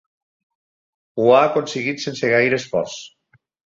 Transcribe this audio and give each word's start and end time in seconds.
Ho 1.21 1.27
ha 1.35 1.41
aconseguit 1.49 2.03
sense 2.07 2.33
gaire 2.35 2.59
esforç. 2.63 2.97